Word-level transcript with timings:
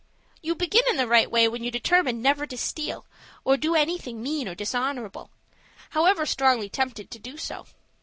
"You 0.41 0.55
began 0.55 0.81
in 0.89 0.97
the 0.97 1.05
right 1.07 1.29
way 1.29 1.47
when 1.47 1.63
you 1.63 1.69
determined 1.69 2.23
never 2.23 2.47
to 2.47 2.57
steal, 2.57 3.05
or 3.43 3.55
do 3.55 3.75
anything 3.75 4.23
mean 4.23 4.47
or 4.47 4.55
dishonorable, 4.55 5.29
however 5.91 6.25
strongly 6.25 6.69
tempted 6.69 7.11
to 7.11 7.19
do 7.19 7.37
so. 7.37 7.67